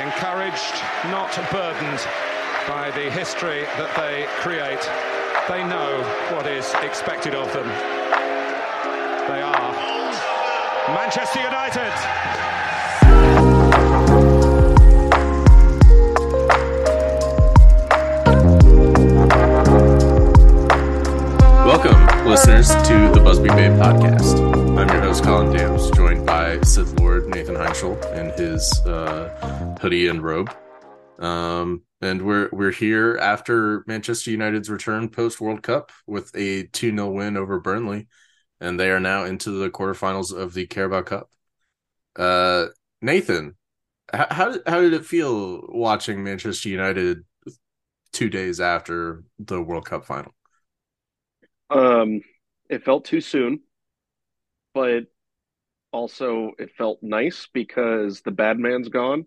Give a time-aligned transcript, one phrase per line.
[0.00, 0.74] encouraged,
[1.10, 2.00] not burdened
[2.68, 4.80] by the history that they create.
[5.48, 6.02] They know
[6.34, 7.66] what is expected of them.
[9.26, 9.72] They are
[10.94, 11.92] Manchester United.
[21.66, 24.47] Welcome, listeners, to the Busby Babe podcast.
[24.78, 30.06] I'm your host, Colin Dams, joined by Sith Lord Nathan Heinschel in his uh, hoodie
[30.06, 30.54] and robe.
[31.18, 36.92] Um, and we're we're here after Manchester United's return post World Cup with a 2
[36.92, 38.06] 0 win over Burnley,
[38.60, 41.28] and they are now into the quarterfinals of the Carabao Cup.
[42.14, 42.66] Uh,
[43.02, 43.56] Nathan,
[44.12, 47.24] how how did, it feel watching Manchester United
[48.12, 50.32] two days after the World Cup final?
[51.68, 52.20] Um,
[52.70, 53.62] it felt too soon,
[54.78, 55.06] but
[55.90, 59.26] also it felt nice because the bad man's gone.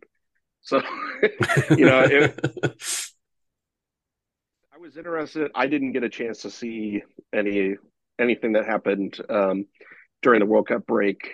[0.62, 0.82] So,
[1.72, 2.40] you know, it,
[4.74, 5.52] I was interested.
[5.54, 7.04] I didn't get a chance to see
[7.34, 7.76] any
[8.18, 9.66] anything that happened um,
[10.22, 11.30] during the World Cup break,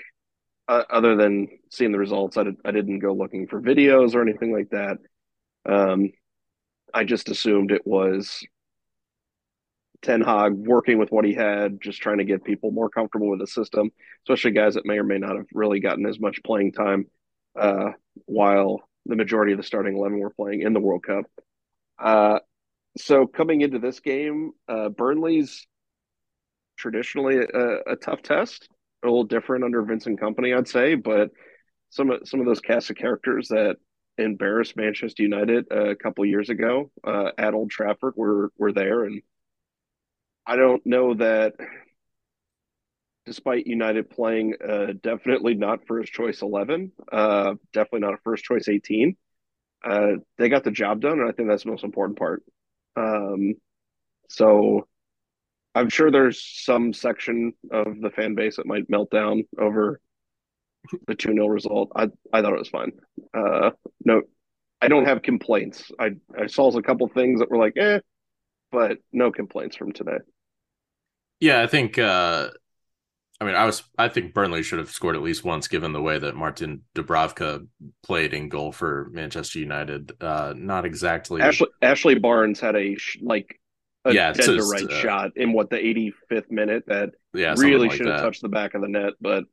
[0.67, 2.38] uh, other than seeing the results.
[2.38, 4.97] I, did, I didn't go looking for videos or anything like that.
[5.72, 6.11] Um,
[6.91, 8.44] I just assumed it was
[10.02, 13.40] Ten Hag working with what he had, just trying to get people more comfortable with
[13.40, 13.92] the system,
[14.26, 17.08] especially guys that may or may not have really gotten as much playing time
[17.59, 17.92] uh,
[18.25, 21.25] while the majority of the starting 11 were playing in the World Cup.
[21.98, 22.40] Uh,
[22.98, 25.66] so coming into this game, uh, Burnley's
[26.78, 28.70] traditionally a, a, tough test,
[29.03, 31.31] a little different under Vincent Kompany, I'd say, but
[31.90, 33.78] some of some of those cast of characters that
[34.18, 39.22] embarrassed Manchester United a couple years ago uh, at Old Trafford were were there, and
[40.48, 41.53] I don't know that.
[43.26, 48.70] Despite United playing uh, definitely not first choice eleven, uh, definitely not a first choice
[48.70, 49.18] eighteen,
[49.86, 52.44] uh, they got the job done, and I think that's the most important part.
[52.95, 53.56] Um,
[54.30, 54.88] so
[55.75, 60.02] I'm sure there's some section of the fan base that might melt down over
[61.07, 61.91] the 2 0 result.
[61.96, 62.91] I, I thought it was fine.
[63.34, 63.72] Uh,
[64.06, 64.22] no,
[64.81, 65.91] I don't have complaints.
[66.00, 68.00] I, I saw a couple things that were like, eh,
[68.72, 70.19] but no complaints from today.
[71.40, 71.98] Yeah, I think.
[71.98, 72.50] Uh,
[73.40, 73.84] I mean, I was.
[73.98, 77.68] I think Burnley should have scored at least once, given the way that Martin Dubravka
[78.03, 80.12] played in goal for Manchester United.
[80.20, 81.42] Uh, not exactly.
[81.42, 83.59] Ashley, Ashley Barnes had a like
[84.06, 87.88] a yeah, dead to right uh, shot in what the 85th minute that yeah, really
[87.88, 89.44] like should have touched the back of the net, but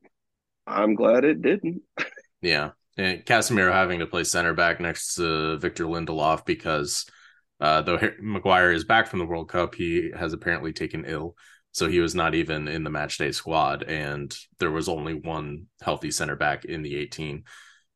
[0.67, 1.83] I'm glad it didn't.
[2.41, 7.05] yeah, and Casemiro having to play center back next to Victor Lindelof because
[7.61, 11.37] uh, though Maguire is back from the World Cup, he has apparently taken ill.
[11.75, 15.67] So he was not even in the match day squad, and there was only one
[15.83, 17.43] healthy center back in the 18.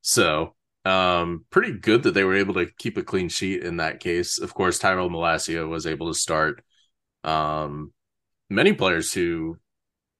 [0.00, 4.00] So um, pretty good that they were able to keep a clean sheet in that
[4.00, 4.40] case.
[4.40, 6.64] Of course, Tyrell Malacia was able to start.
[7.22, 7.92] Um,
[8.50, 9.58] many players who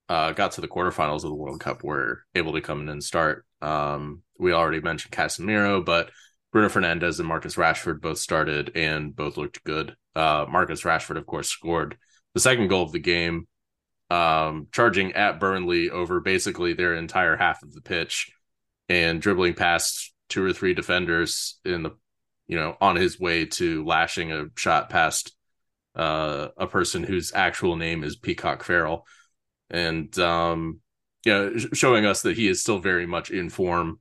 [0.08, 3.02] uh, got to the quarterfinals of the World Cup were able to come in and
[3.02, 3.44] start.
[3.60, 6.10] Um, we already mentioned Casemiro, but
[6.52, 9.96] Bruno Fernandes and Marcus Rashford both started and both looked good.
[10.14, 11.98] Uh, Marcus Rashford, of course, scored
[12.34, 13.47] the second goal of the game,
[14.11, 18.31] um, charging at Burnley over basically their entire half of the pitch
[18.89, 21.91] and dribbling past two or three defenders in the,
[22.47, 25.34] you know, on his way to lashing a shot past
[25.94, 29.05] uh, a person whose actual name is Peacock Farrell,
[29.69, 30.81] and um,
[31.25, 34.00] you know, showing us that he is still very much in form.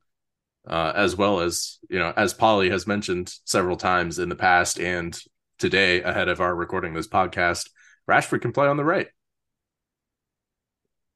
[0.66, 4.82] Uh, as well as you know, as Polly has mentioned several times in the past
[4.82, 5.18] and
[5.60, 7.70] today ahead of our recording this podcast,
[8.10, 9.08] Rashford can play on the right.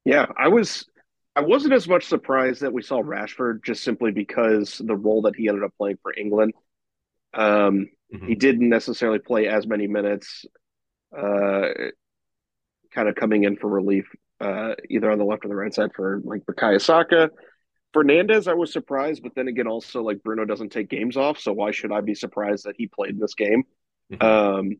[0.05, 0.85] Yeah, I was
[1.35, 5.35] I wasn't as much surprised that we saw Rashford just simply because the role that
[5.35, 6.53] he ended up playing for England.
[7.33, 8.27] Um, mm-hmm.
[8.27, 10.45] He didn't necessarily play as many minutes,
[11.17, 11.69] uh,
[12.93, 14.05] kind of coming in for relief,
[14.41, 17.29] uh, either on the left or the right side for like Bukayo Saka.
[17.93, 21.53] Fernandes, I was surprised, but then again, also like Bruno doesn't take games off, so
[21.53, 23.63] why should I be surprised that he played this game?
[24.11, 24.25] Mm-hmm.
[24.25, 24.75] Um,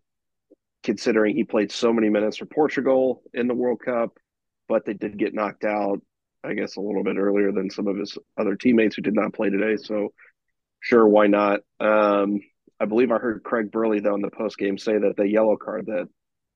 [0.83, 4.17] considering he played so many minutes for Portugal in the World Cup,
[4.67, 6.01] but they did get knocked out,
[6.43, 9.33] I guess, a little bit earlier than some of his other teammates who did not
[9.33, 9.77] play today.
[9.77, 10.09] So,
[10.79, 11.61] sure, why not?
[11.79, 12.39] Um,
[12.79, 15.55] I believe I heard Craig Burley, though, in the post game say that the yellow
[15.55, 16.07] card that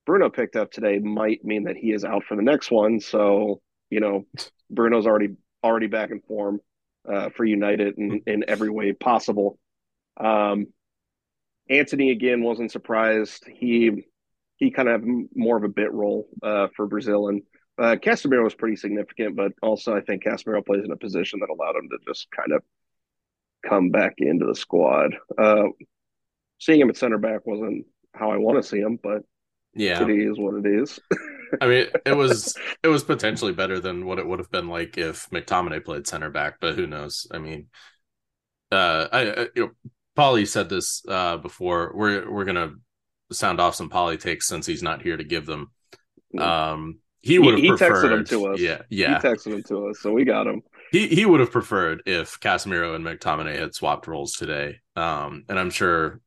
[0.06, 3.00] Bruno picked up today might mean that he is out for the next one.
[3.00, 4.26] So, you know,
[4.70, 6.60] Bruno's already already back in form
[7.12, 9.60] uh, for United in, in every way possible.
[10.18, 10.68] Um,
[11.70, 13.46] Antony again wasn't surprised.
[13.48, 14.06] He
[14.58, 17.28] he kind of had more of a bit role uh, for Brazil.
[17.28, 17.42] And
[17.78, 21.50] uh, Casemiro was pretty significant, but also I think Casemiro plays in a position that
[21.50, 22.64] allowed him to just kind of
[23.68, 25.16] come back into the squad.
[25.38, 25.66] Uh,
[26.60, 29.24] seeing him at center back wasn't how I want to see him, but
[29.74, 31.00] yeah, it is what it is.
[31.62, 34.98] I mean, it was it was potentially better than what it would have been like
[34.98, 37.28] if McTominay played center back, but who knows?
[37.32, 37.68] I mean,
[38.72, 39.72] uh, I, I you know,
[40.18, 41.92] Paulie said this uh before.
[41.94, 42.76] We're we're gonna
[43.32, 45.72] sound off some takes since he's not here to give them.
[46.36, 46.42] Mm.
[46.42, 48.60] Um, he would have he, he preferred, texted them to us.
[48.60, 50.62] Yeah, yeah, he texted them to us, so we got him.
[50.92, 54.80] He he would have preferred if Casemiro and McTominay had swapped roles today.
[54.96, 56.22] Um, and I'm sure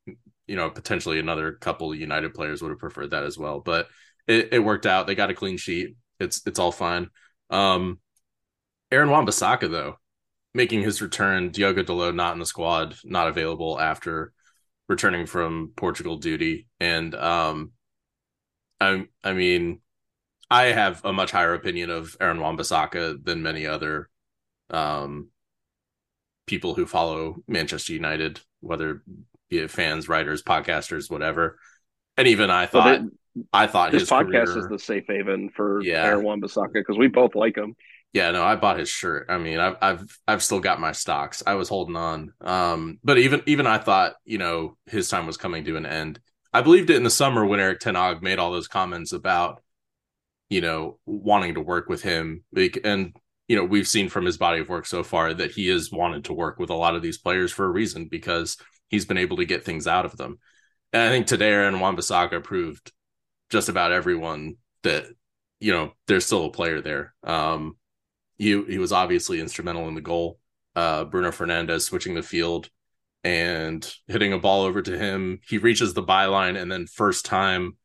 [0.46, 3.60] you know potentially another couple United players would have preferred that as well.
[3.60, 3.88] But
[4.26, 5.06] it, it worked out.
[5.06, 5.96] They got a clean sheet.
[6.18, 7.10] It's it's all fine.
[7.48, 8.00] Um,
[8.90, 9.98] Aaron Wan-Bissaka though,
[10.52, 11.50] making his return.
[11.50, 14.32] Diogo Dalot not in the squad, not available after
[14.88, 17.72] returning from Portugal duty, and um,
[18.80, 19.80] I I mean,
[20.50, 24.08] I have a much higher opinion of Aaron Wan-Bissaka than many other
[24.70, 25.28] um
[26.46, 29.02] people who follow Manchester United, whether
[29.48, 31.58] be it fans, writers, podcasters, whatever.
[32.16, 33.10] And even I thought well,
[33.52, 36.04] I thought this podcast career, is the safe haven for yeah.
[36.04, 37.76] Aaron Wan-Bissaka because we both like him.
[38.18, 39.26] Yeah, no, I bought his shirt.
[39.28, 41.40] I mean, I've I've I've still got my stocks.
[41.46, 42.32] I was holding on.
[42.40, 46.18] Um, but even even I thought, you know, his time was coming to an end.
[46.52, 49.62] I believed it in the summer when Erik Ten Hag made all those comments about,
[50.50, 52.42] you know, wanting to work with him.
[52.82, 53.14] And
[53.46, 56.24] you know, we've seen from his body of work so far that he has wanted
[56.24, 58.56] to work with a lot of these players for a reason because
[58.88, 60.40] he's been able to get things out of them.
[60.92, 62.90] And I think today Aaron Wan-Bissaka proved
[63.48, 65.04] just about everyone that
[65.60, 67.14] you know there's still a player there.
[67.22, 67.76] Um,
[68.38, 70.38] he he was obviously instrumental in the goal.
[70.74, 72.70] Uh, Bruno Fernandes switching the field
[73.24, 75.40] and hitting a ball over to him.
[75.46, 77.76] He reaches the byline and then first time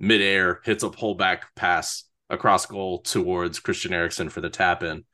[0.00, 5.04] midair hits a pullback pass across goal towards Christian Eriksen for the tap in.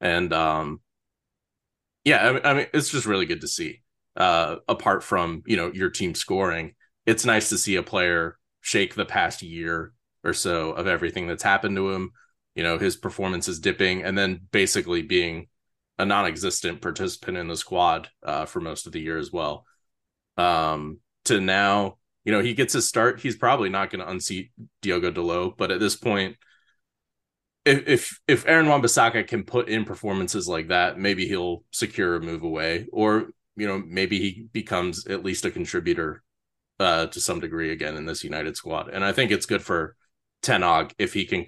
[0.00, 0.80] And um,
[2.04, 3.82] yeah, I mean, I mean, it's just really good to see.
[4.16, 6.74] Uh, apart from you know your team scoring,
[7.06, 9.92] it's nice to see a player shake the past year
[10.24, 12.12] or so of everything that's happened to him.
[12.58, 15.46] You know, his performance is dipping, and then basically being
[15.96, 19.64] a non-existent participant in the squad uh, for most of the year as well.
[20.36, 23.20] Um, to now, you know, he gets his start.
[23.20, 24.50] He's probably not going to unseat
[24.82, 26.34] Diogo Dalot, but at this point,
[27.64, 32.20] if if if Aaron Wan-Bissaka can put in performances like that, maybe he'll secure a
[32.20, 36.24] move away, or you know, maybe he becomes at least a contributor
[36.80, 38.88] uh, to some degree again in this United squad.
[38.88, 39.94] And I think it's good for
[40.42, 41.46] Ten Hag if he can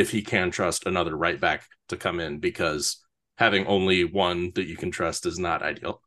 [0.00, 3.04] if he can trust another right back to come in because
[3.36, 6.02] having only one that you can trust is not ideal.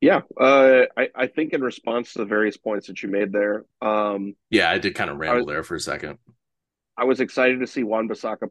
[0.00, 3.64] Yeah, uh, I, I think in response to the various points that you made there,
[3.80, 6.18] um, yeah, I did kind of ramble was, there for a second.
[6.96, 8.50] I was excited to see Wan-Bissaka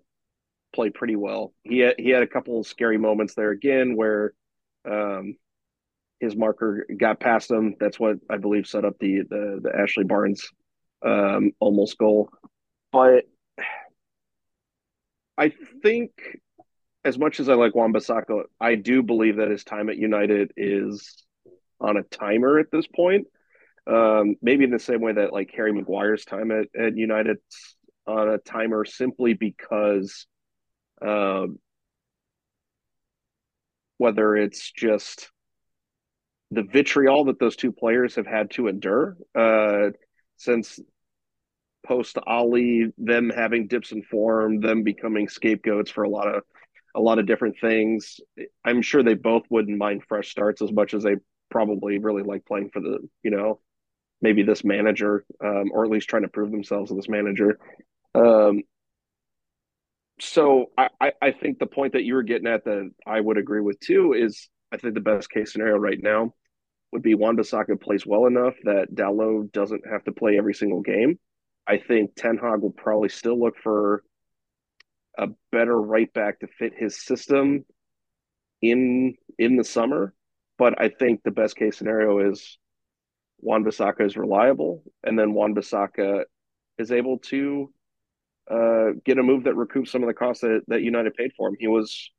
[0.74, 1.54] play pretty well.
[1.64, 4.34] He had, he had a couple scary moments there again where
[4.90, 5.38] um,
[6.20, 7.76] his marker got past him.
[7.80, 10.50] That's what I believe set up the the, the Ashley Barnes
[11.06, 12.30] um, almost goal.
[12.92, 13.26] But
[15.38, 15.52] I
[15.84, 16.12] think,
[17.04, 21.24] as much as I like Wan-Bissaka, I do believe that his time at United is
[21.80, 23.28] on a timer at this point.
[23.88, 27.38] Um, maybe in the same way that like Harry Maguire's time at, at United
[28.08, 30.26] on a timer, simply because
[31.06, 31.60] um,
[33.98, 35.30] whether it's just
[36.52, 39.90] the vitriol that those two players have had to endure uh,
[40.38, 40.80] since
[41.86, 46.44] post Ole, them having dips in form, them becoming scapegoats for a lot of
[46.96, 48.20] a lot of different things.
[48.64, 51.16] I'm sure they both wouldn't mind fresh starts as much as they
[51.52, 53.60] probably really like playing for the you know
[54.22, 57.60] maybe this manager um, or at least trying to prove themselves as this manager.
[58.16, 58.64] Um,
[60.20, 63.60] so I, I think the point that you were getting at that I would agree
[63.60, 66.34] with too is I think the best case scenario right now
[66.92, 71.20] would be Wan-Bissaka plays well enough that Dalot doesn't have to play every single game.
[71.68, 74.04] I think Ten Hag will probably still look for
[75.18, 77.66] a better right back to fit his system
[78.62, 80.14] in in the summer.
[80.58, 82.58] But I think the best case scenario is
[83.40, 86.24] Wan-Bissaka is reliable, and then Wan-Bissaka
[86.78, 87.74] is able to
[88.50, 91.50] uh, get a move that recoups some of the costs that, that United paid for
[91.50, 91.56] him.
[91.60, 92.12] He was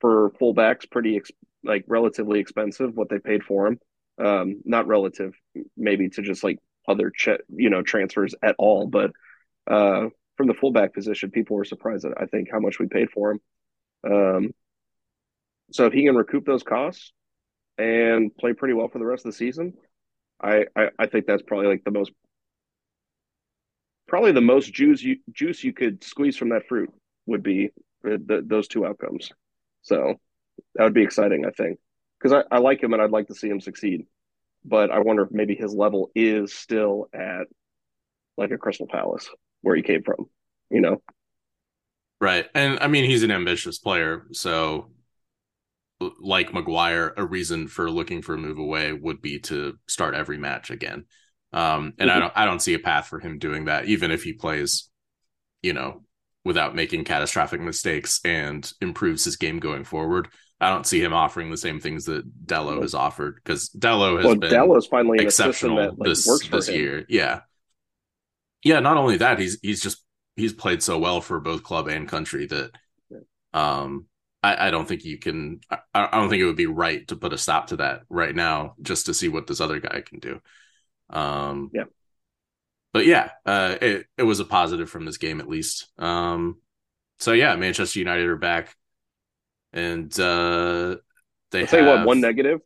[0.00, 1.30] for fullbacks pretty ex-
[1.62, 3.78] like relatively expensive what they paid for him.
[4.18, 5.34] Um, not relative,
[5.76, 9.12] maybe to just like other ch- you know transfers at all, but
[9.66, 13.10] uh, from the fullback position, people were surprised at I think how much we paid
[13.10, 13.40] for him.
[14.06, 14.50] Um,
[15.72, 17.12] so if he can recoup those costs
[17.78, 19.74] and play pretty well for the rest of the season,
[20.40, 22.12] I, I, I think that's probably like the most
[24.06, 26.92] probably the most juice you juice you could squeeze from that fruit
[27.26, 27.70] would be
[28.02, 29.30] the, the, those two outcomes.
[29.82, 30.14] So
[30.74, 31.78] that would be exciting, I think,
[32.18, 34.06] because I, I like him and I'd like to see him succeed.
[34.64, 37.46] But I wonder if maybe his level is still at
[38.36, 39.28] like a Crystal Palace
[39.60, 40.26] where he came from,
[40.70, 41.02] you know?
[42.20, 42.46] Right.
[42.54, 44.26] And I mean, he's an ambitious player.
[44.32, 44.90] So,
[46.20, 50.38] like Maguire, a reason for looking for a move away would be to start every
[50.38, 51.04] match again.
[51.52, 52.16] Um, and mm-hmm.
[52.16, 54.90] I don't, I don't see a path for him doing that, even if he plays,
[55.62, 56.02] you know,
[56.44, 60.28] without making catastrophic mistakes and improves his game going forward.
[60.64, 64.24] I don't see him offering the same things that Dalot has offered because Dalot has
[64.24, 66.74] well, been Dalot's finally exceptional that, like, this this him.
[66.74, 67.06] year.
[67.08, 67.40] Yeah,
[68.62, 68.80] yeah.
[68.80, 70.02] Not only that, he's he's just
[70.36, 72.70] he's played so well for both club and country that
[73.52, 74.06] um
[74.42, 77.16] I, I don't think you can I, I don't think it would be right to
[77.16, 80.18] put a stop to that right now just to see what this other guy can
[80.18, 80.40] do.
[81.10, 81.84] Um yeah.
[82.94, 85.88] But yeah, uh it, it was a positive from this game at least.
[85.98, 86.56] Um
[87.18, 88.74] so yeah, Manchester United are back
[89.74, 90.96] and uh
[91.50, 91.70] they I'll have...
[91.70, 92.60] tell you what, one negative.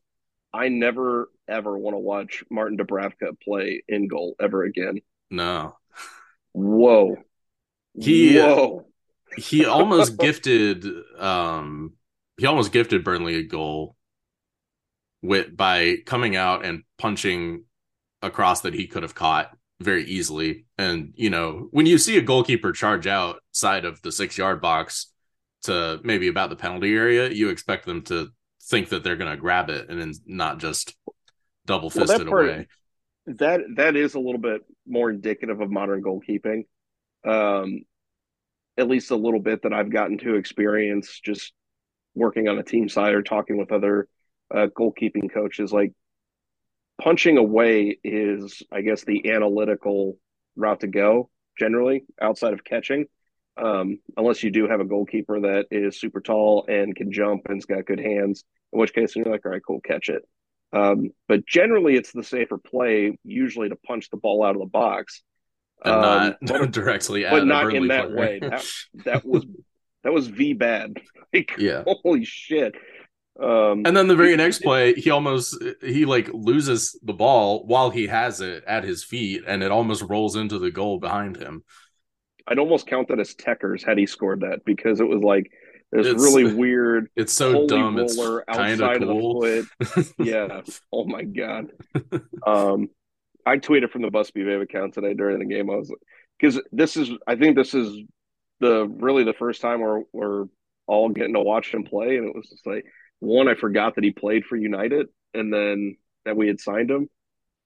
[0.53, 5.00] I never ever want to watch Martin Dubravka play in goal ever again.
[5.31, 5.77] No.
[6.53, 7.17] Whoa.
[7.99, 8.87] He Whoa.
[9.37, 10.87] he almost gifted
[11.19, 11.95] um
[12.37, 13.97] he almost gifted Burnley a goal
[15.23, 17.65] with by coming out and punching
[18.23, 19.50] across that he could have caught
[19.81, 20.67] very easily.
[20.77, 25.09] And you know, when you see a goalkeeper charge outside of the six yard box
[25.62, 28.29] to maybe about the penalty area, you expect them to
[28.62, 30.95] think that they're going to grab it and then not just
[31.67, 32.69] double fisted well, away.
[33.27, 36.65] That that is a little bit more indicative of modern goalkeeping
[37.25, 37.83] um,
[38.77, 41.53] at least a little bit that I've gotten to experience just
[42.15, 44.09] working on a team side or talking with other
[44.55, 45.73] uh, goalkeeping coaches.
[45.73, 45.93] Like
[47.00, 50.19] punching away is, I guess, the analytical
[50.57, 53.07] route to go generally outside of catching.
[53.61, 57.67] Um, unless you do have a goalkeeper that is super tall and can jump and's
[57.67, 60.23] got good hands, in which case you're like, all right, cool, catch it.
[60.73, 64.67] Um, but generally, it's the safer play, usually to punch the ball out of the
[64.67, 65.23] box
[65.85, 68.17] and um, not directly but not in that player.
[68.17, 68.38] way.
[68.41, 68.65] That,
[69.05, 69.45] that was
[70.05, 70.97] that was v bad.
[71.35, 72.75] Like, yeah, holy shit.
[73.38, 77.91] Um, and then the very next play, he almost he like loses the ball while
[77.91, 81.65] he has it at his feet, and it almost rolls into the goal behind him.
[82.49, 85.50] I'd almost count that as tekkers had he scored that because it was like
[85.93, 87.09] this it's, really weird.
[87.17, 87.99] It's so dumb.
[87.99, 89.47] It's kind of cool.
[90.19, 90.62] yeah.
[90.93, 91.69] oh my god.
[92.47, 92.88] Um,
[93.45, 95.71] I tweeted from the Busby Babe account today during the game.
[95.71, 95.99] I was like
[96.38, 98.05] because this is I think this is
[98.61, 100.45] the really the first time we're we're
[100.87, 102.85] all getting to watch him play, and it was just like
[103.21, 107.09] one I forgot that he played for United, and then that we had signed him,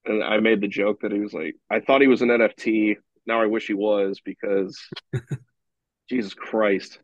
[0.05, 2.97] and I made the joke that he was like I thought he was an NFT.
[3.25, 4.79] Now I wish he was because
[6.09, 6.99] Jesus Christ.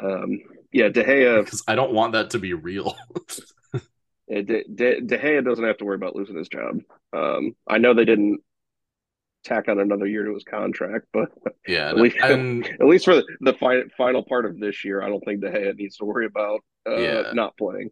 [0.00, 0.40] Um,
[0.72, 1.44] yeah, De Gea.
[1.44, 2.96] Because I don't want that to be real.
[4.28, 6.80] De, De, De Gea doesn't have to worry about losing his job.
[7.12, 8.40] Um, I know they didn't
[9.44, 11.30] tack on another year to his contract, but
[11.66, 15.02] yeah, at, least, and, at least for the, the fi- final part of this year,
[15.02, 17.32] I don't think De Gea needs to worry about uh, yeah.
[17.32, 17.90] not playing.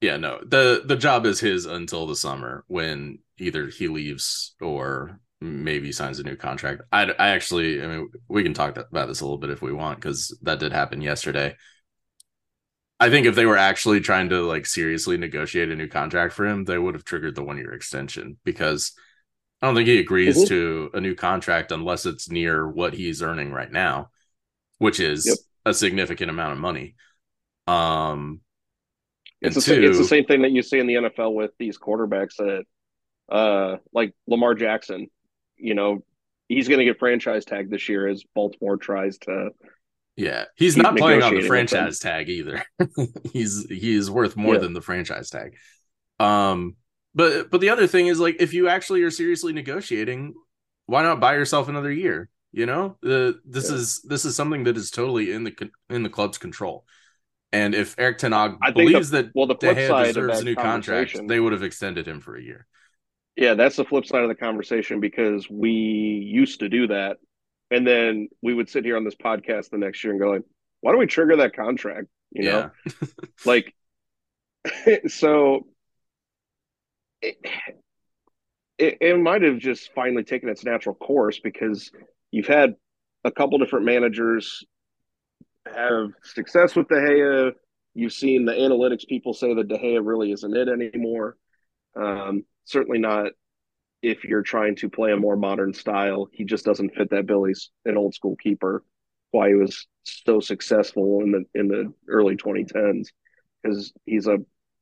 [0.00, 5.20] Yeah, no the the job is his until the summer when either he leaves or
[5.40, 6.82] maybe signs a new contract.
[6.92, 9.72] I, I actually, I mean, we can talk about this a little bit if we
[9.72, 11.56] want because that did happen yesterday.
[12.98, 16.46] I think if they were actually trying to like seriously negotiate a new contract for
[16.46, 18.92] him, they would have triggered the one year extension because
[19.60, 20.48] I don't think he agrees mm-hmm.
[20.48, 24.10] to a new contract unless it's near what he's earning right now,
[24.78, 25.36] which is yep.
[25.66, 26.94] a significant amount of money.
[27.66, 28.40] Um,
[29.42, 31.78] it's, the, two, it's the same thing that you see in the NFL with these
[31.78, 32.64] quarterbacks that,
[33.30, 35.08] uh, like Lamar Jackson,
[35.56, 36.04] you know,
[36.48, 39.50] he's going to get franchise tag this year as Baltimore tries to
[40.16, 42.64] yeah, he's not playing on the franchise tag either.
[43.32, 44.60] he's he's worth more yeah.
[44.60, 45.56] than the franchise tag.
[46.18, 46.76] Um,
[47.14, 50.34] but but the other thing is like if you actually are seriously negotiating,
[50.86, 52.30] why not buy yourself another year?
[52.50, 53.76] You know, the this yeah.
[53.76, 55.54] is this is something that is totally in the
[55.90, 56.86] in the club's control.
[57.52, 60.56] And if Erik Ten Hag believes the, that well, the De Gea deserves a new
[60.56, 62.66] contract, they would have extended him for a year.
[63.36, 67.18] Yeah, that's the flip side of the conversation because we used to do that
[67.70, 70.42] and then we would sit here on this podcast the next year and go like,
[70.80, 72.08] why don't we trigger that contract?
[72.30, 72.70] You know,
[73.44, 73.74] like,
[75.08, 75.66] so
[77.22, 77.36] it,
[78.78, 81.90] it, it might have just finally taken its natural course because
[82.30, 82.74] you've had
[83.24, 84.64] a couple different managers
[85.66, 87.52] have success with De Gea.
[87.94, 91.36] You've seen the analytics people say that De Gea really isn't it anymore.
[91.96, 93.32] Um, certainly not
[94.02, 96.28] if you're trying to play a more modern style.
[96.32, 97.44] He just doesn't fit that bill.
[97.44, 98.84] He's an old school keeper.
[99.30, 103.08] Why he was so successful in the in the early 2010s
[103.62, 104.38] because he's a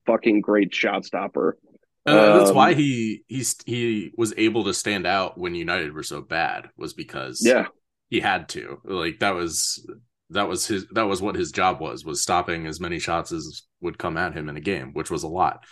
[0.06, 1.58] fucking great shot stopper.
[2.06, 6.02] Uh, that's um, why he he's he was able to stand out when United were
[6.02, 7.66] so bad was because yeah
[8.10, 9.88] he had to like that was
[10.30, 13.62] that was his that was what his job was was stopping as many shots as
[13.80, 15.64] would come at him in a game which was a lot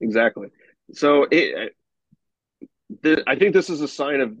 [0.00, 0.48] exactly
[0.92, 1.72] so it
[3.02, 4.32] the, i think this is a sign of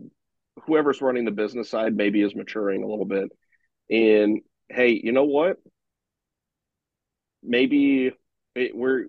[0.64, 3.30] whoever's running the business side maybe is maturing a little bit
[3.90, 5.56] and hey you know what
[7.42, 8.12] maybe
[8.54, 9.04] it, we're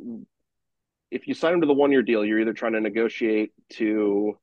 [1.09, 4.37] if you sign him to the one year deal you're either trying to negotiate to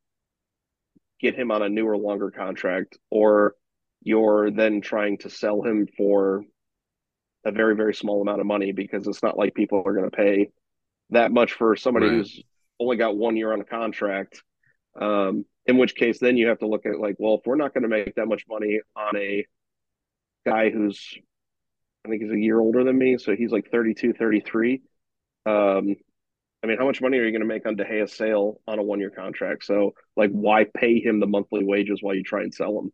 [1.21, 3.55] get him on a newer longer contract or
[4.03, 6.45] you're then trying to sell him for
[7.45, 10.17] a very very small amount of money because it's not like people are going to
[10.17, 10.49] pay
[11.11, 12.15] that much for somebody right.
[12.17, 12.43] who's
[12.81, 14.43] only got one year on a contract
[15.01, 17.75] um, in which case then you have to look at like well if we're not
[17.75, 19.47] going to make that much money on a
[20.47, 21.15] guy who's
[22.05, 24.83] i think he's a year older than me so he's like 32 33
[25.47, 25.97] um,
[26.65, 28.79] I mean, how much money are you going to make on De Gea's sale on
[28.79, 29.67] a one year contract?
[29.67, 32.93] So, like, why pay him the monthly wages while you try and sell him?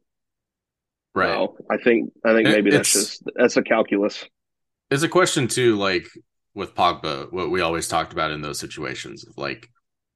[1.14, 1.28] Right.
[1.28, 4.24] So I think I think maybe that's just that's a calculus.
[4.90, 6.08] It's a question too, like
[6.54, 9.68] with Pogba, what we always talked about in those situations of like,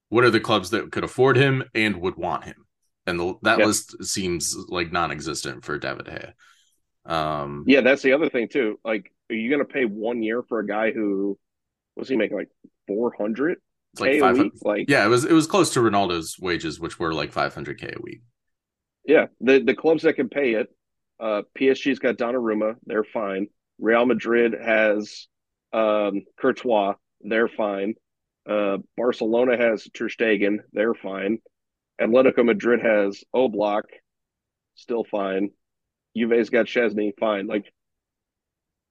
[0.08, 2.66] what are the clubs that could afford him and would want him?
[3.06, 3.66] And the, that yep.
[3.66, 7.12] list seems like non-existent for David Gea.
[7.12, 8.80] Um, yeah, that's the other thing too.
[8.84, 11.38] Like, are you going to pay one year for a guy who
[11.96, 12.50] was he making like
[12.86, 13.58] four hundred?
[13.92, 14.52] It's Like five hundred.
[14.62, 17.78] Like, yeah, it was it was close to Ronaldo's wages, which were like five hundred
[17.78, 18.22] k a week.
[19.04, 20.70] Yeah, the the clubs that can pay it
[21.20, 22.74] uh, PSG's got Donnarumma.
[22.86, 23.48] They're fine.
[23.78, 25.26] Real Madrid has
[25.74, 26.94] um, Courtois.
[27.20, 27.94] They're fine.
[28.48, 30.58] Uh, Barcelona has Ter Stegen.
[30.72, 31.38] They're fine.
[32.00, 33.82] Atletico Madrid has Oblak.
[34.76, 35.50] Still fine.
[36.16, 37.46] Juve's got Szczesny, Fine.
[37.46, 37.72] Like,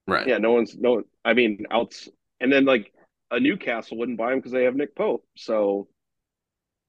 [0.08, 0.28] right.
[0.28, 2.10] Yeah, no one's, no, I mean, outs.
[2.40, 2.92] And then, like,
[3.32, 5.26] a Newcastle wouldn't buy him because they have Nick Pope.
[5.36, 5.88] So,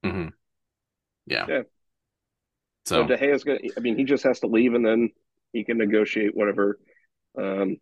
[0.04, 0.28] mm-hmm.
[1.26, 1.46] yeah.
[1.48, 1.62] Yeah.
[2.85, 5.11] So, so De Gea's going to, I mean, he just has to leave and then
[5.52, 6.78] he can negotiate whatever
[7.38, 7.76] um,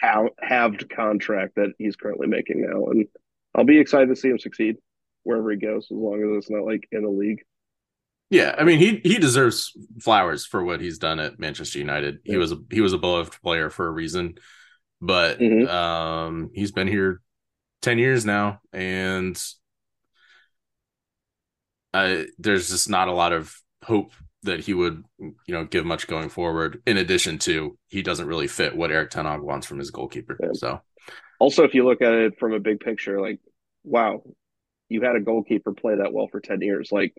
[0.00, 3.06] ha- halved contract that he's currently making now, and
[3.54, 4.76] I'll be excited to see him succeed
[5.24, 7.42] wherever he goes, as long as it's not like in the league.
[8.30, 12.20] Yeah, I mean he he deserves flowers for what he's done at Manchester United.
[12.24, 12.32] Yeah.
[12.32, 14.34] He was a he was a beloved player for a reason,
[15.00, 15.68] but mm-hmm.
[15.68, 17.20] um, he's been here
[17.80, 19.42] ten years now, and
[21.94, 24.12] I, there's just not a lot of hope
[24.44, 26.80] that he would, you know, give much going forward.
[26.86, 30.38] In addition to, he doesn't really fit what Erik Ten Hag wants from his goalkeeper.
[30.40, 30.50] Yeah.
[30.52, 30.80] So,
[31.40, 33.40] also, if you look at it from a big picture, like,
[33.84, 34.22] wow,
[34.88, 36.90] you had a goalkeeper play that well for ten years.
[36.92, 37.14] Like,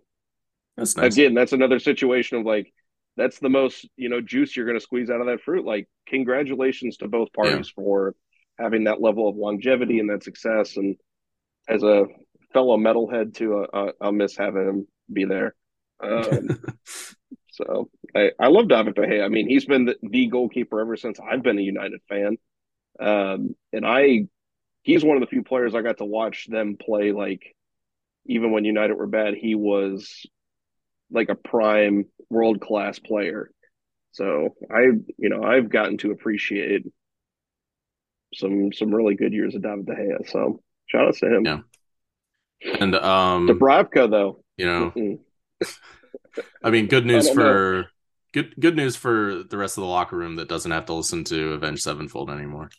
[0.78, 1.14] that's nice.
[1.14, 2.72] Again, that's another situation of like,
[3.18, 5.66] that's the most you know juice you're going to squeeze out of that fruit.
[5.66, 7.84] Like, congratulations to both parties yeah.
[7.84, 8.16] for
[8.58, 10.78] having that level of longevity and that success.
[10.78, 10.96] And
[11.68, 12.06] as a
[12.54, 15.56] fellow metalhead, too, uh, I'll miss having him be there.
[16.02, 16.62] Um,
[17.52, 19.24] so I, I love David De Gea.
[19.24, 22.38] I mean, he's been the, the, goalkeeper ever since I've been a United fan.
[23.00, 24.28] Um, and I,
[24.82, 27.12] he's one of the few players I got to watch them play.
[27.12, 27.56] Like,
[28.26, 30.26] even when United were bad, he was
[31.12, 33.52] like a prime world class player.
[34.12, 34.82] So I,
[35.18, 36.84] you know, I've gotten to appreciate
[38.34, 40.30] some some really good years of David De Gea.
[40.30, 41.46] So shout out to him.
[41.46, 41.60] Yeah.
[42.80, 45.22] And um Dubravka though, you know, mm-hmm.
[46.64, 47.84] I mean, good news for know.
[48.34, 51.24] good good news for the rest of the locker room that doesn't have to listen
[51.26, 52.70] to Avenged Sevenfold anymore.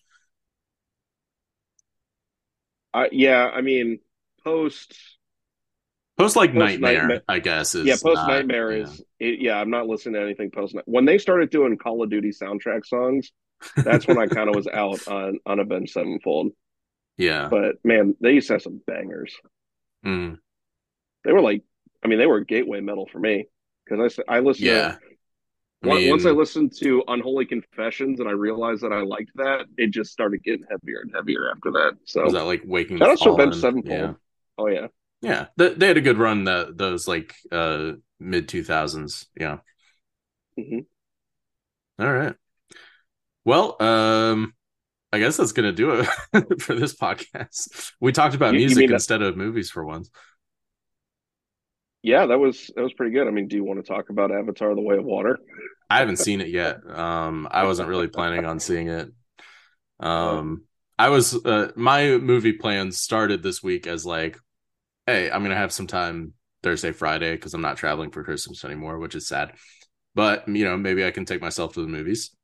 [2.93, 4.01] Uh, yeah, I mean,
[4.45, 4.95] post
[6.19, 7.75] post like post nightmare, nightmare, I guess.
[7.75, 8.85] yeah, post nightmare yeah.
[8.85, 9.57] is it, yeah.
[9.57, 13.31] I'm not listening to anything post when they started doing Call of Duty soundtrack songs.
[13.77, 16.53] That's when I kind of was out on on Avenged Sevenfold.
[17.17, 19.35] Yeah, but man, they used to have some bangers.
[20.05, 20.39] Mm.
[21.25, 21.63] They were like
[22.03, 23.47] I mean, they were gateway metal for me
[23.85, 24.67] because I I listened.
[24.67, 24.93] Yeah.
[24.93, 24.99] To,
[25.83, 29.65] I mean, once I listened to Unholy Confessions and I realized that I liked that,
[29.79, 31.93] it just started getting heavier and heavier after that.
[32.05, 33.03] So was that like waking?
[33.03, 33.87] Out to Ben Sevenfold.
[33.87, 34.13] Yeah.
[34.59, 34.89] Oh yeah.
[35.23, 36.45] Yeah, they, they had a good run.
[36.45, 39.27] That those like uh mid two thousands.
[39.35, 39.59] Yeah.
[40.59, 40.81] Mm-hmm.
[42.03, 42.35] All right.
[43.45, 44.55] Well, um,
[45.13, 47.93] I guess that's gonna do it for this podcast.
[48.01, 50.11] We talked about you, music you instead of movies for once
[52.03, 53.27] yeah, that was that was pretty good.
[53.27, 55.39] I mean, do you want to talk about Avatar: The Way of Water?
[55.89, 56.79] I haven't seen it yet.
[56.89, 59.09] Um, I wasn't really planning on seeing it.
[60.01, 60.65] Um,
[60.99, 64.39] I was uh, my movie plans started this week as like,
[65.07, 68.99] hey, I'm gonna have some time Thursday, Friday because I'm not traveling for Christmas anymore,
[68.99, 69.55] which is sad.
[70.15, 72.37] But you know, maybe I can take myself to the movies.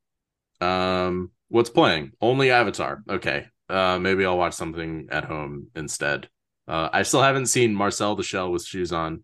[0.61, 2.11] Um, what's playing?
[2.21, 3.03] Only Avatar.
[3.09, 6.29] Okay, Uh, maybe I'll watch something at home instead.
[6.67, 9.23] Uh, I still haven't seen Marcel the Shell with shoes on.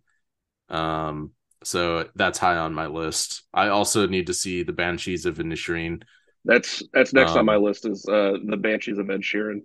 [0.73, 1.31] Um,
[1.63, 3.43] so that's high on my list.
[3.53, 6.03] I also need to see the Banshees of Inisherin.
[6.45, 9.61] That's that's next um, on my list is uh, the Banshees of Ed Sheeran.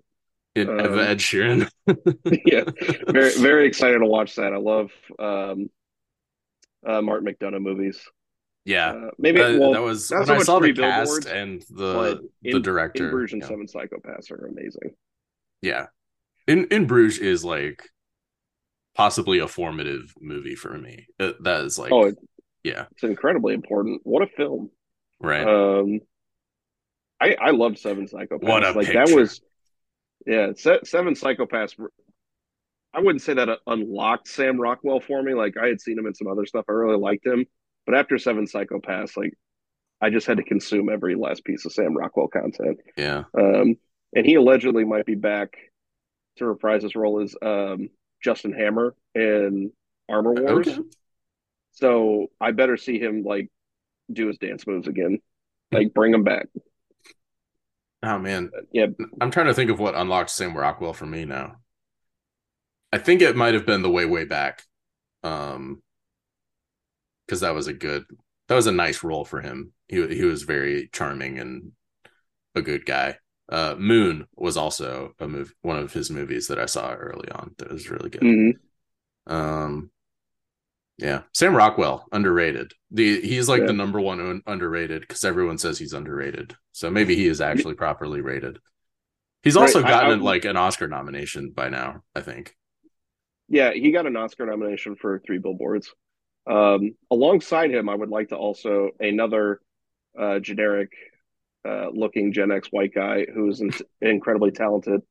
[0.54, 1.68] It, um, Ed Sheeran.
[2.46, 2.64] yeah,
[3.08, 4.52] very very excited to watch that.
[4.52, 5.70] I love um,
[6.86, 8.00] uh, Martin McDonagh movies.
[8.64, 12.20] Yeah, uh, maybe uh, well, that was when so I saw the cast and the
[12.42, 13.06] in, the director.
[13.06, 13.48] In Bruges and yeah.
[13.48, 14.94] Seven Psychopaths are amazing.
[15.62, 15.86] Yeah,
[16.46, 17.88] in in Bruges is like
[18.98, 21.06] possibly a formative movie for me.
[21.20, 22.12] It, that is like, oh,
[22.64, 24.00] yeah, it's incredibly important.
[24.02, 24.70] What a film,
[25.20, 25.46] right?
[25.46, 26.00] Um,
[27.20, 28.42] I I love Seven Psychopaths.
[28.42, 29.06] What a like picture.
[29.06, 29.40] that was,
[30.26, 30.50] yeah,
[30.84, 31.74] Seven Psychopaths.
[32.92, 35.34] I wouldn't say that unlocked Sam Rockwell for me.
[35.34, 36.64] Like I had seen him in some other stuff.
[36.68, 37.46] I really liked him,
[37.86, 39.34] but after Seven Psychopaths, like
[40.00, 42.80] I just had to consume every last piece of Sam Rockwell content.
[42.96, 43.24] Yeah.
[43.38, 43.76] Um,
[44.14, 45.56] and he allegedly might be back
[46.38, 47.90] to reprise his role as um,
[48.22, 49.72] Justin Hammer in
[50.08, 50.68] Armor Wars.
[50.68, 50.80] Okay.
[51.72, 53.50] So I better see him like
[54.12, 55.20] do his dance moves again.
[55.70, 56.46] Like bring him back.
[58.02, 58.50] Oh man.
[58.72, 58.86] Yeah.
[59.20, 61.56] I'm trying to think of what unlocked Sam Rockwell for me now.
[62.92, 64.64] I think it might have been the way way back.
[65.22, 65.82] Um
[67.26, 68.04] because that was a good
[68.48, 69.72] that was a nice role for him.
[69.88, 71.72] He he was very charming and
[72.54, 73.18] a good guy.
[73.50, 77.54] Uh, Moon was also a movie, one of his movies that I saw early on.
[77.58, 78.20] That was really good.
[78.20, 79.32] Mm-hmm.
[79.32, 79.90] Um,
[80.98, 82.72] yeah, Sam Rockwell underrated.
[82.90, 83.68] The he's like yeah.
[83.68, 86.56] the number one un- underrated because everyone says he's underrated.
[86.72, 88.58] So maybe he is actually properly rated.
[89.42, 89.88] He's also right.
[89.88, 92.02] gotten I, I, like an Oscar nomination by now.
[92.14, 92.54] I think.
[93.48, 95.94] Yeah, he got an Oscar nomination for Three Billboards.
[96.46, 99.60] Um, alongside him, I would like to also another
[100.18, 100.90] uh, generic
[101.66, 105.02] uh, looking Gen X white guy who's in- incredibly talented.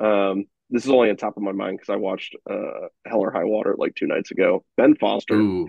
[0.00, 3.30] Um, this is only on top of my mind because I watched uh, Hell or
[3.30, 4.64] High Water like two nights ago.
[4.76, 5.34] Ben Foster.
[5.34, 5.68] Ooh.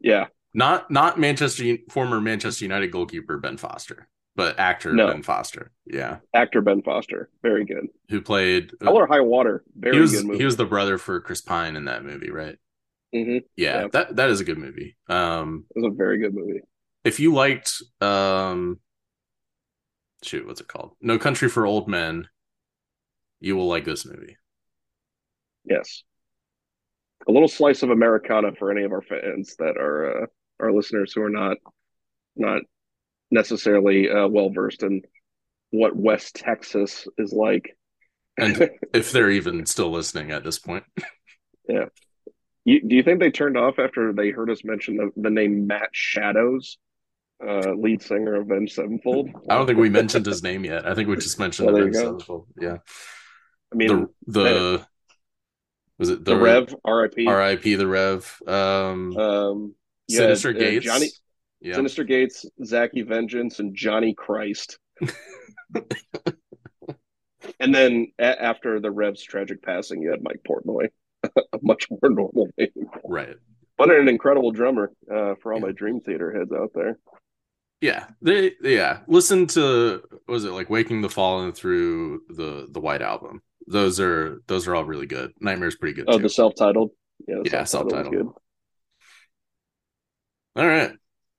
[0.00, 0.26] Yeah.
[0.54, 5.06] Not not Manchester former Manchester United goalkeeper Ben Foster, but actor no.
[5.06, 5.70] Ben Foster.
[5.86, 6.18] Yeah.
[6.34, 7.30] Actor Ben Foster.
[7.42, 7.86] Very good.
[8.10, 9.64] Who played uh, Hell or High Water.
[9.74, 10.38] Very he was, good movie.
[10.38, 12.56] He was the brother for Chris Pine in that movie, right?
[13.14, 13.38] Mm-hmm.
[13.56, 14.96] Yeah, yeah, that that is a good movie.
[15.08, 16.60] Um, it was a very good movie.
[17.04, 18.80] If you liked um
[20.24, 20.92] shoot, what's it called?
[21.00, 22.28] No Country for Old Men.
[23.40, 24.36] You will like this movie.
[25.64, 26.04] Yes.
[27.28, 30.26] A little slice of Americana for any of our fans that are uh,
[30.60, 31.56] our listeners who are not
[32.36, 32.62] not
[33.30, 35.02] necessarily uh, well versed in
[35.70, 37.76] what West Texas is like.
[38.38, 40.84] and if they're even still listening at this point.
[41.68, 41.86] Yeah.
[42.64, 45.66] You, do you think they turned off after they heard us mention the, the name
[45.66, 46.78] Matt Shadows?
[47.44, 49.28] Uh, lead singer of Avenged Sevenfold.
[49.50, 50.86] I don't think we mentioned his name yet.
[50.86, 52.46] I think we just mentioned well, Avenged Sevenfold.
[52.60, 52.76] Yeah.
[53.72, 54.86] I mean, the, the
[55.98, 56.74] was it the, the Rev?
[56.84, 57.26] R.I.P.
[57.26, 57.74] R.I.P.
[57.74, 58.42] The Rev.
[58.46, 59.74] Um, um
[60.10, 60.84] Synyster uh, Gates.
[60.84, 61.08] Johnny.
[61.60, 61.76] Yeah.
[61.76, 64.78] Synyster Gates, Zacky Vengeance, and Johnny Christ.
[67.60, 70.88] and then a- after the Rev's tragic passing, you had Mike Portnoy,
[71.24, 72.68] a much more normal name.
[73.04, 73.36] Right.
[73.78, 75.66] But an incredible drummer uh, for all yeah.
[75.66, 76.98] my Dream Theater heads out there.
[77.82, 79.00] Yeah, they yeah.
[79.08, 83.42] Listen to was it like Waking the Fallen through the the White Album.
[83.66, 85.32] Those are those are all really good.
[85.40, 86.04] Nightmare's pretty good.
[86.06, 86.22] Oh, too.
[86.22, 86.92] the self titled.
[87.26, 88.14] Yeah, yeah, self titled.
[88.14, 88.28] Good.
[90.54, 90.92] All right.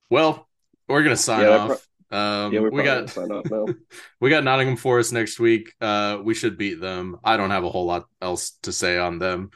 [0.09, 0.49] Well,
[0.89, 1.87] we're gonna sign yeah, off.
[2.09, 3.65] Pro- um, yeah, we got sign off now.
[4.19, 5.73] we got Nottingham Forest next week.
[5.79, 7.19] Uh, we should beat them.
[7.23, 9.51] I don't have a whole lot else to say on them.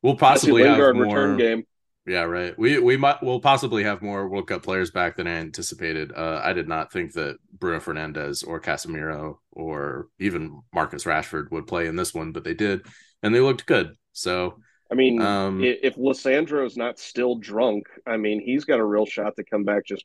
[0.00, 1.64] We'll possibly have more return game.
[2.06, 2.58] Yeah, right.
[2.58, 6.12] We we might will possibly have more World Cup players back than I anticipated.
[6.16, 11.66] Uh, I did not think that Bruno Fernandes or Casemiro or even Marcus Rashford would
[11.66, 12.86] play in this one, but they did,
[13.22, 13.94] and they looked good.
[14.12, 14.60] So,
[14.90, 19.36] I mean, um, if is not still drunk, I mean, he's got a real shot
[19.36, 19.84] to come back.
[19.84, 20.04] Just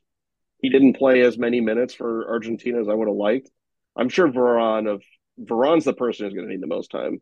[0.60, 3.50] he didn't play as many minutes for Argentina as I would have liked.
[3.96, 5.02] I'm sure Varane of
[5.40, 7.20] Varane's the person who's going to need the most time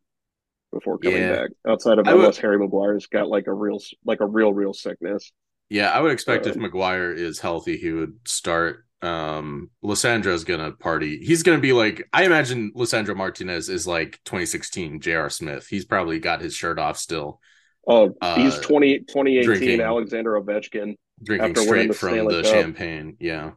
[0.74, 1.36] before coming yeah.
[1.36, 1.50] back.
[1.66, 5.32] Outside of unless Harry Maguire's got like a real like a real real sickness.
[5.70, 8.84] Yeah, I would expect uh, if Maguire is healthy, he would start.
[9.02, 11.18] Um Lisandro's gonna party.
[11.18, 15.28] He's gonna be like I imagine Lisandro Martinez is like 2016 J.R.
[15.28, 15.66] Smith.
[15.68, 17.40] He's probably got his shirt off still.
[17.86, 22.52] Oh, uh, he's 20, 2018 drinking, Alexander Ovechkin drinking straight the from Stanley the Cup.
[22.52, 23.16] champagne.
[23.20, 23.50] Yeah,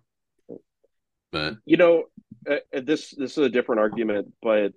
[1.31, 2.03] but you know,
[2.49, 4.33] uh, this this is a different argument.
[4.41, 4.73] But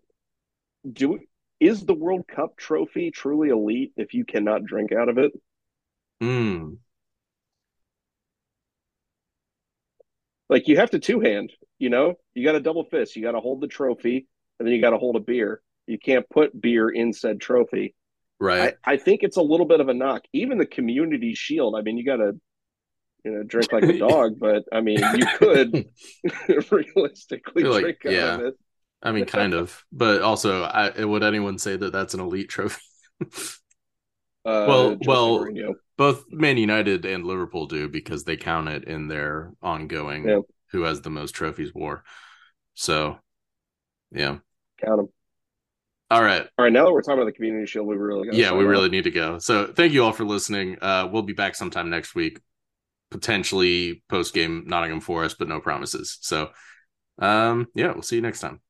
[0.90, 1.18] do
[1.60, 5.32] is the World Cup trophy truly elite if you cannot drink out of it?
[6.20, 6.74] Hmm.
[10.48, 13.16] Like you have to two hand, you know, you got a double fist.
[13.16, 14.26] You got to hold the trophy
[14.58, 15.62] and then you got to hold a beer.
[15.86, 17.94] You can't put beer in said trophy.
[18.38, 18.74] Right.
[18.84, 20.22] I, I think it's a little bit of a knock.
[20.32, 21.74] Even the community shield.
[21.76, 22.40] I mean, you got to
[23.24, 25.88] you know drink like a dog, but I mean, you could
[26.70, 28.34] realistically Like, drink out yeah.
[28.34, 28.54] of it.
[29.02, 32.80] I mean, kind of, but also, I, would anyone say that that's an elite trophy?
[34.42, 35.74] Uh, Well- Jose well, Mourinho.
[35.98, 40.40] Both Man United and Liverpool do because they count it in their ongoing Yeah.
[40.72, 42.04] who has the most trophies war.
[42.72, 43.18] So,
[44.10, 44.38] yeah.
[44.82, 45.08] count them.
[46.10, 46.48] All right.
[46.56, 48.88] All right, now that we're talking about the community shield, we really Yeah, we really
[48.88, 49.38] need to go.
[49.40, 50.78] So, thank you all for listening.
[50.80, 52.40] Uh, we'll be back sometime next week,
[53.10, 56.16] potentially post game Nottingham Forest, but no promises.
[56.22, 56.50] So,
[57.18, 58.62] um, yeah, we'll see you next time.